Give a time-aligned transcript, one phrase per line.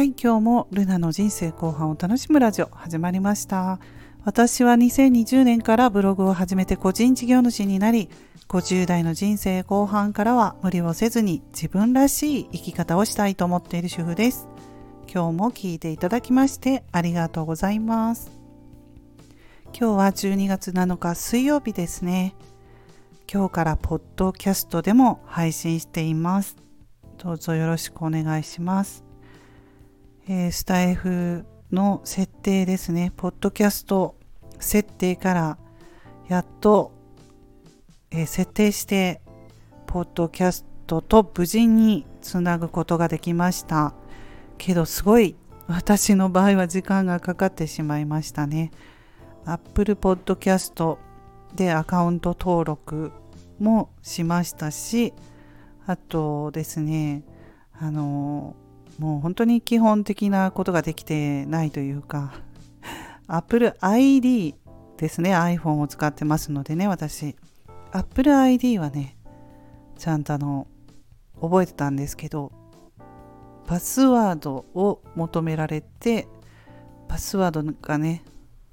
[0.00, 3.78] はい今日もルナの人生後半を楽しむラジオ始まりました。
[4.24, 8.08] 私は2020年からブログを始めて個人事業主になり
[8.48, 14.48] 50代の人生後半からは無理をせずに自分らしい生き方をしたいと思っている主婦です。
[15.06, 18.30] 今日も聞いていただきましてありがとうございます。
[19.78, 22.34] 今日は12月7日水曜日ですね。
[23.30, 26.56] 今日からポッドキャストでも配信しています。
[27.18, 29.09] どうぞよろしくお願いします。
[30.32, 34.14] えー、スタイフの設定ですね、ポッドキャスト
[34.60, 35.58] 設定から
[36.28, 36.92] やっと、
[38.12, 39.22] えー、設定して、
[39.88, 43.92] ポッドキャストと無事につなぐことができました。
[44.56, 45.34] けどすごい
[45.66, 48.70] 私の場合は時間がかかってしまいましたね。
[49.46, 50.96] Apple Podcast
[51.56, 53.10] でアカウント登録
[53.58, 55.12] もしましたし、
[55.86, 57.24] あとですね、
[57.72, 58.54] あの
[59.00, 62.34] もう本当に基本的なことができてないというか
[63.26, 64.54] Apple ID
[64.98, 67.34] ですね iPhone を使ってますのでね私。
[67.92, 69.16] Apple ID はね
[69.96, 70.66] ちゃんとあの
[71.40, 72.52] 覚えてたんですけど
[73.66, 76.28] パスワードを求められて
[77.08, 78.22] パスワードがね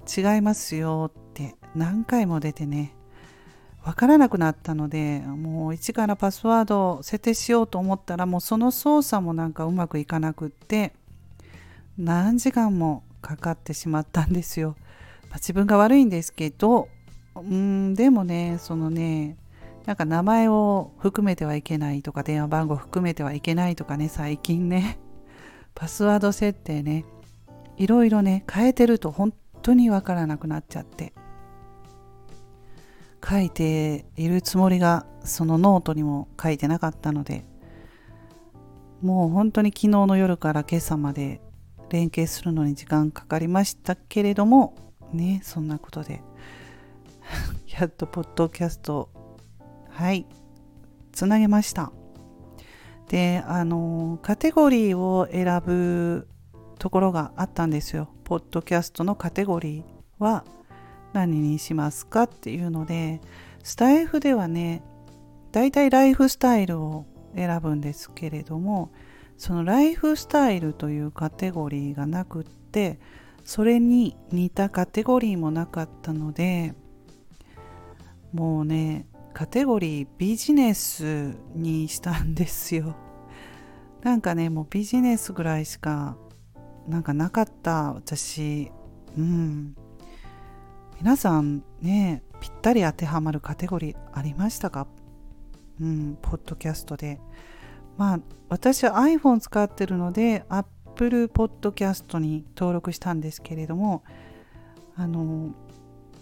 [0.06, 2.97] 違いますよって何回も出てね
[3.88, 10.91] わからなくなったのでもう一からパスワードを設定しようと思ったらもうその操作もなんかうまくいかなくって
[11.97, 14.75] 何時間もかかってしまったんですよ。
[15.29, 16.89] まあ、自分が悪いんですけど
[17.35, 19.38] うんでもねそのね
[19.85, 24.99] なんか名前を含めてはいけないとか電話番号含めてはいけないとかね最近ね
[25.75, 27.05] パスワード設定ね
[27.77, 31.13] いろいろね変えてると本当にわからなくなっちゃって
[33.25, 37.45] 書いているつもりがそのノートにも書いてなかったので
[39.01, 41.41] もう本当に昨日の夜から今朝まで
[41.89, 44.75] 連携するのに時間かかりましたけれども
[45.13, 46.22] ねそんなことで
[47.79, 49.09] やっとポッドキャスト
[49.89, 50.25] はい
[51.11, 51.91] つなげました。
[53.09, 56.27] であのカテゴリーを選ぶ
[56.77, 58.09] ところがあったんですよ。
[58.23, 59.83] ポッドキャストのカテゴリー
[60.19, 60.44] は
[61.17, 63.22] 何にしますかっていうので
[63.63, 64.83] スタイフではね
[65.51, 68.91] だいたいライフスタイルを選ぶんですけれども
[69.35, 73.00] そのライフスタイルというカテゴリーがなくって
[73.44, 76.75] それに似たカテゴリーもなかったので
[78.31, 82.95] もうねカテゴリービジネスにしたんですよ。
[84.03, 86.16] なんかねもうビジネスぐらいしか
[86.88, 88.72] なんかなかった私。
[89.17, 89.75] うん。
[91.00, 94.88] 皆さんねぴったり当てはまるカテゴリーありましたか？
[95.80, 97.19] うんポッドキャストで。
[97.97, 98.19] まあ
[98.50, 104.03] 私は iPhone 使ってるので Apple Podcast に登録したんですけれども
[104.96, 105.52] あの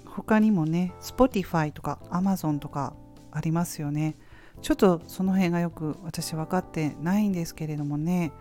[0.06, 2.94] 他にもね Spotify とか Amazon とか
[3.32, 4.18] ありますよね。
[4.62, 8.34] ちょっとその辺がよく私分かってないんですけれどもね。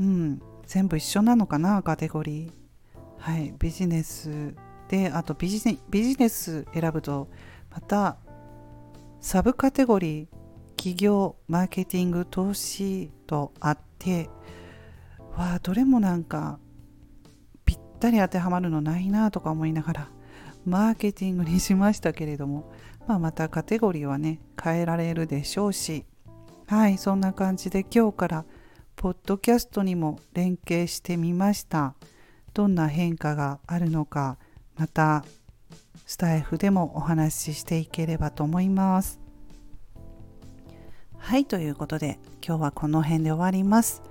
[0.00, 2.50] うん全部一緒なのかなカテゴリー。
[3.18, 4.54] はいビジネス
[4.88, 7.28] であとビジネビジネス選ぶと
[7.70, 8.18] また
[9.20, 10.26] サブカテゴリー
[10.76, 14.28] 企業マーケティング投資とあって
[15.36, 16.58] わあどれもなんか
[17.64, 20.08] ぴったり当てはまるのないなとか思いながら
[20.64, 22.72] マーケティングにしましたけれども、
[23.06, 26.04] まあ、またカテゴリーはね変えられるでしょうし
[26.66, 28.44] はいそんな感じで今日から
[28.94, 31.94] ポッドキャストにも連携してみました。
[32.56, 34.38] どんな変化があるのか
[34.76, 35.24] また
[36.06, 39.20] スタイフでもお話ししていければと思います。
[41.18, 44.02] はい、ということで今日はこの辺で終わります。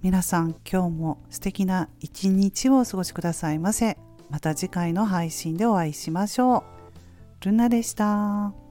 [0.00, 3.98] 皆さん今日も素敵な一日をお過ごしくださいませ。
[4.30, 6.64] また次回の配信でお会いしましょ
[7.40, 7.44] う。
[7.44, 8.61] ルナでした。